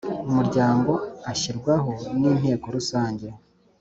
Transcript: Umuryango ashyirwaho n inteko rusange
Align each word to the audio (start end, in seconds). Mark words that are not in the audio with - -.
Umuryango 0.29 0.91
ashyirwaho 1.31 1.91
n 2.19 2.21
inteko 2.31 2.65
rusange 2.75 3.27